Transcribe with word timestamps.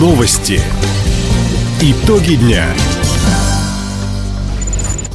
Новости. 0.00 0.58
Итоги 1.82 2.36
дня. 2.36 2.64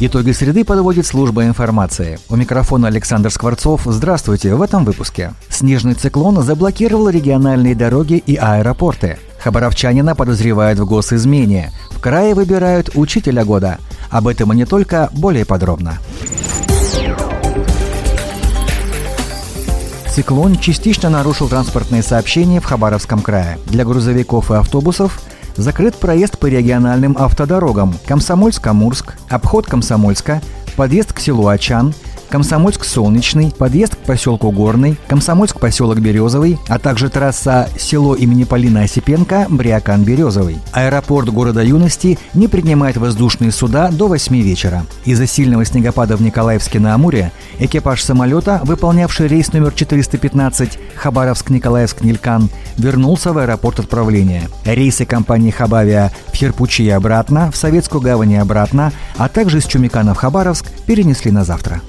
Итоги 0.00 0.30
среды 0.30 0.64
подводит 0.64 1.04
служба 1.04 1.44
информации. 1.44 2.18
У 2.30 2.36
микрофона 2.36 2.88
Александр 2.88 3.30
Скворцов. 3.30 3.82
Здравствуйте 3.84 4.54
в 4.54 4.62
этом 4.62 4.86
выпуске. 4.86 5.34
Снежный 5.50 5.92
циклон 5.92 6.42
заблокировал 6.42 7.10
региональные 7.10 7.74
дороги 7.74 8.14
и 8.14 8.36
аэропорты. 8.36 9.18
Хабаровчанина 9.40 10.14
подозревают 10.14 10.78
в 10.78 10.86
госизмене. 10.86 11.72
В 11.90 12.00
крае 12.00 12.34
выбирают 12.34 12.88
учителя 12.94 13.44
года. 13.44 13.80
Об 14.08 14.28
этом 14.28 14.50
и 14.54 14.56
не 14.56 14.64
только, 14.64 15.10
более 15.12 15.44
подробно. 15.44 15.98
Циклон 20.10 20.56
частично 20.56 21.08
нарушил 21.08 21.48
транспортные 21.48 22.02
сообщения 22.02 22.60
в 22.60 22.64
Хабаровском 22.64 23.20
крае. 23.20 23.58
Для 23.66 23.84
грузовиков 23.84 24.50
и 24.50 24.54
автобусов 24.54 25.20
закрыт 25.56 25.94
проезд 25.94 26.36
по 26.38 26.46
региональным 26.46 27.16
автодорогам 27.16 27.94
Комсомольск-Амурск, 28.06 29.14
обход 29.28 29.66
Комсомольска, 29.66 30.42
подъезд 30.76 31.12
к 31.12 31.20
селу 31.20 31.46
Ачан– 31.46 31.94
Комсомольск-Солнечный, 32.30 33.52
подъезд 33.56 33.96
к 33.96 33.98
поселку 33.98 34.50
Горный, 34.50 34.96
Комсомольск-поселок 35.08 35.98
Березовый, 35.98 36.58
а 36.68 36.78
также 36.78 37.08
трасса 37.08 37.68
село 37.78 38.14
имени 38.14 38.44
Полина 38.44 38.82
Осипенко, 38.82 39.46
Бриакан-Березовый. 39.50 40.58
Аэропорт 40.72 41.28
города 41.28 41.62
Юности 41.62 42.18
не 42.34 42.48
принимает 42.48 42.96
воздушные 42.96 43.50
суда 43.50 43.90
до 43.90 44.06
8 44.06 44.40
вечера. 44.40 44.86
Из-за 45.04 45.26
сильного 45.26 45.64
снегопада 45.64 46.16
в 46.16 46.22
Николаевске 46.22 46.78
на 46.78 46.94
Амуре 46.94 47.32
экипаж 47.58 48.02
самолета, 48.02 48.60
выполнявший 48.64 49.26
рейс 49.26 49.52
номер 49.52 49.72
415 49.72 50.78
Хабаровск-Николаевск-Нилькан, 50.94 52.48
вернулся 52.78 53.32
в 53.32 53.38
аэропорт 53.38 53.80
отправления. 53.80 54.48
Рейсы 54.64 55.04
компании 55.04 55.50
«Хабавиа» 55.50 56.10
в 56.32 56.36
Херпучи 56.36 56.82
и 56.82 56.90
обратно, 56.90 57.50
в 57.50 57.56
Советскую 57.56 58.00
гавань 58.00 58.32
и 58.32 58.36
обратно, 58.36 58.92
а 59.16 59.28
также 59.28 59.58
из 59.58 59.66
Чумикана 59.66 60.14
в 60.14 60.18
Хабаровск 60.18 60.66
перенесли 60.86 61.30
на 61.30 61.44
завтра. 61.44 61.80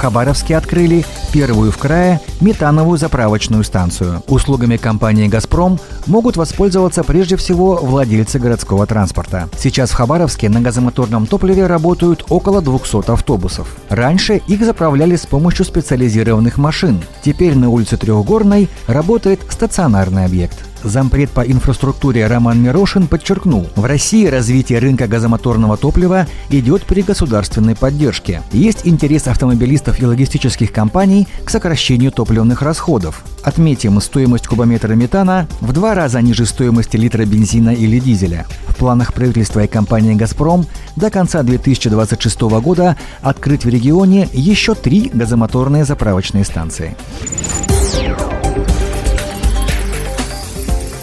Хабаровске 0.00 0.56
открыли 0.56 1.04
первую 1.30 1.70
в 1.70 1.76
крае 1.76 2.20
метановую 2.40 2.96
заправочную 2.96 3.64
станцию. 3.64 4.22
Услугами 4.28 4.78
компании 4.78 5.28
«Газпром» 5.28 5.78
могут 6.06 6.38
воспользоваться 6.38 7.04
прежде 7.04 7.36
всего 7.36 7.76
владельцы 7.76 8.38
городского 8.38 8.86
транспорта. 8.86 9.50
Сейчас 9.58 9.90
в 9.90 9.94
Хабаровске 9.94 10.48
на 10.48 10.62
газомоторном 10.62 11.26
топливе 11.26 11.66
работают 11.66 12.24
около 12.30 12.62
200 12.62 13.10
автобусов. 13.10 13.68
Раньше 13.90 14.40
их 14.46 14.64
заправляли 14.64 15.16
с 15.16 15.26
помощью 15.26 15.66
специализированных 15.66 16.56
машин. 16.56 17.02
Теперь 17.22 17.54
на 17.54 17.68
улице 17.68 17.98
Трехгорной 17.98 18.70
работает 18.86 19.40
стационарный 19.50 20.24
объект. 20.24 20.69
Зампред 20.82 21.30
по 21.30 21.40
инфраструктуре 21.40 22.26
Роман 22.26 22.62
Мирошин 22.62 23.06
подчеркнул, 23.06 23.66
в 23.76 23.84
России 23.84 24.26
развитие 24.26 24.78
рынка 24.78 25.06
газомоторного 25.06 25.76
топлива 25.76 26.26
идет 26.48 26.82
при 26.84 27.02
государственной 27.02 27.76
поддержке. 27.76 28.42
Есть 28.52 28.86
интерес 28.86 29.26
автомобилистов 29.26 30.00
и 30.00 30.06
логистических 30.06 30.72
компаний 30.72 31.28
к 31.44 31.50
сокращению 31.50 32.12
топливных 32.12 32.62
расходов. 32.62 33.24
Отметим, 33.42 34.00
стоимость 34.00 34.46
кубометра 34.46 34.94
метана 34.94 35.46
в 35.60 35.72
два 35.72 35.94
раза 35.94 36.20
ниже 36.20 36.46
стоимости 36.46 36.96
литра 36.96 37.24
бензина 37.24 37.70
или 37.70 37.98
дизеля. 37.98 38.46
В 38.68 38.76
планах 38.76 39.12
правительства 39.12 39.60
и 39.60 39.68
компании 39.68 40.14
«Газпром» 40.14 40.66
до 40.96 41.10
конца 41.10 41.42
2026 41.42 42.40
года 42.40 42.96
открыть 43.20 43.64
в 43.64 43.68
регионе 43.68 44.28
еще 44.32 44.74
три 44.74 45.10
газомоторные 45.12 45.84
заправочные 45.84 46.44
станции. 46.44 46.96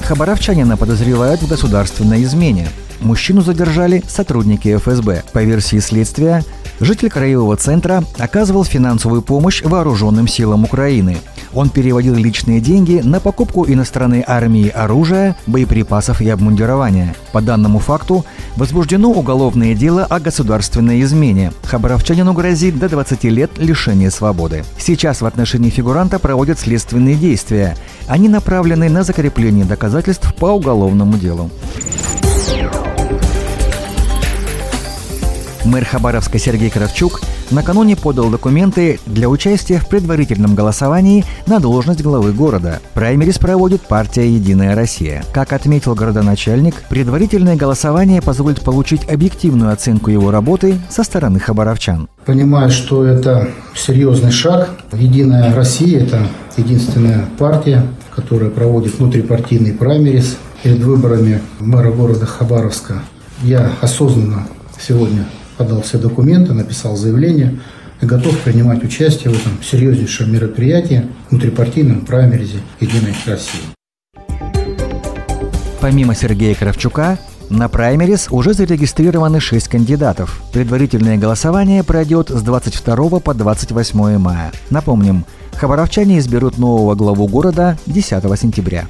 Хабаровчанина 0.08 0.78
подозревают 0.78 1.42
в 1.42 1.50
государственной 1.50 2.24
измене. 2.24 2.70
Мужчину 3.02 3.42
задержали 3.42 4.02
сотрудники 4.08 4.74
ФСБ. 4.78 5.24
По 5.34 5.44
версии 5.44 5.80
следствия, 5.80 6.46
житель 6.80 7.10
краевого 7.10 7.56
центра 7.56 8.04
оказывал 8.18 8.64
финансовую 8.64 9.22
помощь 9.22 9.62
вооруженным 9.64 10.28
силам 10.28 10.64
Украины. 10.64 11.18
Он 11.54 11.70
переводил 11.70 12.16
личные 12.16 12.60
деньги 12.60 13.02
на 13.04 13.20
покупку 13.20 13.66
иностранной 13.66 14.24
армии 14.26 14.70
оружия, 14.70 15.36
боеприпасов 15.48 16.22
и 16.22 16.30
обмундирования. 16.30 17.16
По 17.32 17.42
данному 17.42 17.80
факту 17.80 18.26
возбуждено 18.56 19.10
уголовное 19.10 19.74
дело 19.74 20.06
о 20.06 20.20
государственной 20.20 21.02
измене. 21.02 21.52
Хабаровчанину 21.64 22.34
грозит 22.34 22.78
до 22.78 22.90
20 22.90 23.24
лет 23.26 23.52
лишения 23.58 24.10
свободы. 24.10 24.64
Сейчас 24.78 25.22
в 25.22 25.26
отношении 25.26 25.70
фигуранта 25.70 26.20
проводят 26.20 26.60
следственные 26.60 27.16
действия. 27.16 27.78
Они 28.08 28.30
направлены 28.30 28.90
на 28.90 29.04
закрепление 29.04 29.66
доказательств 29.66 30.34
по 30.36 30.48
уголовному 30.48 31.18
делу. 31.18 31.50
Мэр 35.68 35.84
Хабаровска 35.84 36.40
Сергей 36.40 36.70
Кравчук 36.70 37.20
накануне 37.52 37.98
подал 37.98 38.30
документы 38.30 39.02
для 39.06 39.28
участия 39.28 39.80
в 39.80 39.90
предварительном 39.90 40.56
голосовании 40.56 41.26
на 41.46 41.60
должность 41.60 42.02
главы 42.02 42.32
города. 42.32 42.80
Праймерис 42.94 43.38
проводит 43.38 43.82
партия 43.82 44.30
«Единая 44.34 44.76
Россия». 44.76 45.26
Как 45.34 45.52
отметил 45.52 45.94
городоначальник, 45.94 46.76
предварительное 46.88 47.58
голосование 47.58 48.22
позволит 48.22 48.62
получить 48.62 49.12
объективную 49.12 49.74
оценку 49.74 50.10
его 50.10 50.32
работы 50.32 50.80
со 50.90 51.04
стороны 51.04 51.42
хабаровчан. 51.42 52.08
Понимаю, 52.26 52.70
что 52.70 53.04
это 53.04 53.50
серьезный 53.76 54.32
шаг. 54.32 54.70
«Единая 54.94 55.54
Россия»– 55.54 56.00
это 56.04 56.28
единственная 56.56 57.26
партия, 57.38 57.86
которая 58.16 58.50
проводит 58.50 58.98
внутрипартийный 59.00 59.74
праймерис 59.74 60.38
перед 60.64 60.80
выборами 60.80 61.42
мэра 61.60 61.92
города 61.92 62.26
Хабаровска. 62.26 63.02
Я 63.44 63.70
осознанно 63.82 64.48
сегодня 64.80 65.26
подал 65.58 65.82
все 65.82 65.98
документы, 65.98 66.54
написал 66.54 66.96
заявление 66.96 67.60
и 68.02 68.06
готов 68.06 68.38
принимать 68.40 68.84
участие 68.84 69.34
в 69.34 69.40
этом 69.40 69.62
серьезнейшем 69.64 70.32
мероприятии 70.32 71.08
внутрипартийном 71.30 72.06
праймеризе 72.06 72.60
«Единой 72.80 73.16
России». 73.26 73.62
Помимо 75.82 76.16
Сергея 76.16 76.56
Кравчука, 76.56 77.18
на 77.50 77.70
праймерис 77.70 78.28
уже 78.30 78.54
зарегистрированы 78.54 79.40
6 79.40 79.68
кандидатов. 79.68 80.42
Предварительное 80.52 81.18
голосование 81.18 81.84
пройдет 81.84 82.30
с 82.30 82.42
22 82.42 83.20
по 83.20 83.34
28 83.34 84.18
мая. 84.18 84.52
Напомним, 84.70 85.24
хабаровчане 85.54 86.20
изберут 86.20 86.58
нового 86.58 86.96
главу 86.96 87.28
города 87.28 87.78
10 87.86 88.40
сентября. 88.40 88.86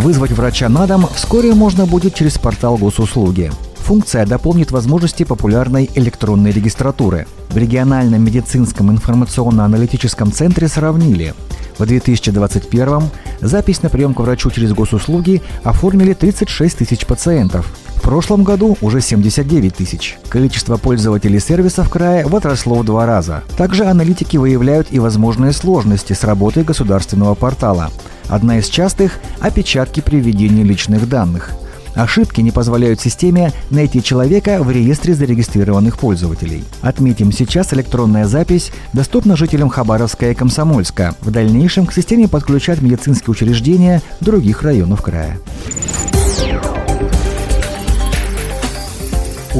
Вызвать 0.00 0.32
врача 0.32 0.70
на 0.70 0.86
дом 0.86 1.06
вскоре 1.14 1.54
можно 1.54 1.84
будет 1.84 2.14
через 2.14 2.38
портал 2.38 2.78
госуслуги. 2.78 3.52
Функция 3.80 4.24
дополнит 4.24 4.70
возможности 4.70 5.24
популярной 5.24 5.90
электронной 5.94 6.52
регистратуры. 6.52 7.26
В 7.50 7.58
региональном 7.58 8.24
медицинском 8.24 8.90
информационно-аналитическом 8.90 10.32
центре 10.32 10.68
сравнили. 10.68 11.34
В 11.76 11.84
2021 11.84 13.10
запись 13.42 13.82
на 13.82 13.90
прием 13.90 14.14
к 14.14 14.20
врачу 14.20 14.50
через 14.50 14.72
госуслуги 14.72 15.42
оформили 15.64 16.14
36 16.14 16.78
тысяч 16.78 17.04
пациентов. 17.04 17.70
В 17.96 18.00
прошлом 18.00 18.42
году 18.42 18.78
уже 18.80 19.02
79 19.02 19.74
тысяч. 19.74 20.16
Количество 20.30 20.78
пользователей 20.78 21.40
сервиса 21.40 21.84
в 21.84 21.90
крае 21.90 22.26
возросло 22.26 22.76
в 22.76 22.84
два 22.86 23.04
раза. 23.04 23.42
Также 23.58 23.84
аналитики 23.84 24.38
выявляют 24.38 24.86
и 24.92 24.98
возможные 24.98 25.52
сложности 25.52 26.14
с 26.14 26.24
работой 26.24 26.64
государственного 26.64 27.34
портала. 27.34 27.90
Одна 28.30 28.58
из 28.58 28.68
частых– 28.68 29.18
опечатки 29.40 29.98
при 29.98 30.20
введении 30.20 30.62
личных 30.62 31.08
данных. 31.08 31.50
Ошибки 31.96 32.40
не 32.40 32.52
позволяют 32.52 33.00
системе 33.00 33.52
найти 33.70 34.00
человека 34.00 34.62
в 34.62 34.70
реестре 34.70 35.14
зарегистрированных 35.14 35.98
пользователей. 35.98 36.62
Отметим, 36.80 37.32
сейчас 37.32 37.74
электронная 37.74 38.26
запись 38.26 38.70
доступна 38.92 39.36
жителям 39.36 39.68
Хабаровска 39.68 40.30
и 40.30 40.34
Комсомольска. 40.34 41.16
В 41.20 41.32
дальнейшем 41.32 41.86
к 41.86 41.92
системе 41.92 42.28
подключат 42.28 42.80
медицинские 42.80 43.32
учреждения 43.32 44.00
других 44.20 44.62
районов 44.62 45.02
края. 45.02 45.36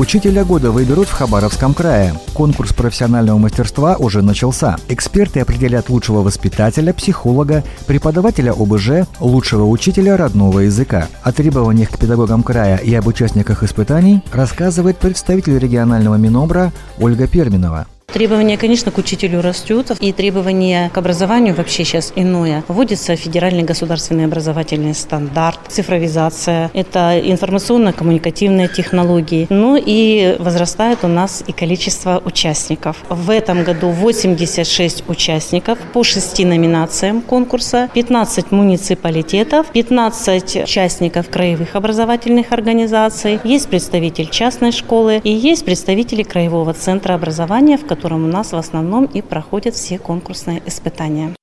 Учителя 0.00 0.46
года 0.46 0.70
выберут 0.70 1.08
в 1.08 1.12
Хабаровском 1.12 1.74
крае. 1.74 2.14
Конкурс 2.32 2.72
профессионального 2.72 3.36
мастерства 3.36 3.96
уже 3.98 4.22
начался. 4.22 4.78
Эксперты 4.88 5.40
определят 5.40 5.90
лучшего 5.90 6.22
воспитателя, 6.22 6.94
психолога, 6.94 7.62
преподавателя 7.86 8.52
ОБЖ, 8.52 9.06
лучшего 9.20 9.66
учителя 9.66 10.16
родного 10.16 10.60
языка. 10.60 11.08
О 11.22 11.32
требованиях 11.32 11.90
к 11.90 11.98
педагогам 11.98 12.42
края 12.42 12.78
и 12.78 12.94
об 12.94 13.08
участниках 13.08 13.62
испытаний 13.62 14.22
рассказывает 14.32 14.96
представитель 14.96 15.58
регионального 15.58 16.14
Минобра 16.14 16.72
Ольга 16.98 17.26
Перминова. 17.26 17.86
Требования, 18.12 18.58
конечно, 18.58 18.90
к 18.90 18.98
учителю 18.98 19.40
растут, 19.40 19.92
и 20.00 20.12
требования 20.12 20.90
к 20.92 20.98
образованию 20.98 21.54
вообще 21.54 21.84
сейчас 21.84 22.12
иное. 22.16 22.64
Вводится 22.66 23.14
федеральный 23.14 23.62
государственный 23.62 24.24
образовательный 24.24 24.94
стандарт, 24.94 25.60
цифровизация, 25.68 26.72
это 26.74 27.20
информационно-коммуникативные 27.20 28.66
технологии. 28.66 29.46
Ну 29.48 29.80
и 29.80 30.34
возрастает 30.40 31.04
у 31.04 31.06
нас 31.06 31.44
и 31.46 31.52
количество 31.52 32.20
участников. 32.24 32.96
В 33.08 33.30
этом 33.30 33.62
году 33.62 33.90
86 33.90 35.08
участников 35.08 35.78
по 35.92 36.02
шести 36.02 36.44
номинациям 36.44 37.22
конкурса, 37.22 37.88
15 37.94 38.50
муниципалитетов, 38.50 39.68
15 39.68 40.64
участников 40.64 41.28
краевых 41.28 41.76
образовательных 41.76 42.50
организаций, 42.50 43.38
есть 43.44 43.68
представитель 43.68 44.28
частной 44.28 44.72
школы 44.72 45.20
и 45.22 45.30
есть 45.30 45.64
представители 45.64 46.24
краевого 46.24 46.74
центра 46.74 47.14
образования, 47.14 47.78
в 47.78 47.86
котором 47.86 47.99
у 48.04 48.18
нас 48.18 48.52
в 48.52 48.56
основном 48.56 49.04
и 49.04 49.22
проходят 49.22 49.74
все 49.74 49.98
конкурсные 49.98 50.62
испытания. 50.66 51.34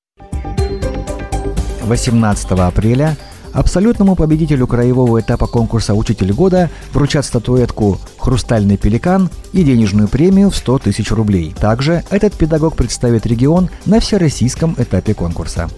18 1.83 2.51
апреля 2.51 3.15
абсолютному 3.53 4.15
победителю 4.15 4.67
краевого 4.67 5.19
этапа 5.19 5.47
конкурса 5.47 5.93
«Учитель 5.93 6.33
года» 6.33 6.69
вручат 6.93 7.25
статуэтку 7.25 7.97
«Хрустальный 8.17 8.77
пеликан» 8.77 9.29
и 9.53 9.63
денежную 9.63 10.07
премию 10.07 10.49
в 10.49 10.55
100 10.55 10.79
тысяч 10.79 11.11
рублей. 11.11 11.55
Также 11.59 12.03
этот 12.09 12.33
педагог 12.33 12.75
представит 12.75 13.25
регион 13.25 13.69
на 13.85 13.99
всероссийском 13.99 14.75
этапе 14.77 15.13
конкурса. 15.13 15.69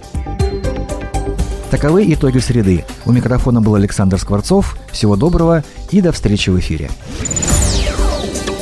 Таковы 1.71 2.11
итоги 2.11 2.39
среды. 2.39 2.83
У 3.05 3.11
микрофона 3.11 3.61
был 3.61 3.75
Александр 3.75 4.17
Скворцов. 4.17 4.75
Всего 4.91 5.15
доброго 5.15 5.63
и 5.91 6.01
до 6.01 6.11
встречи 6.11 6.49
в 6.49 6.59
эфире. 6.59 6.89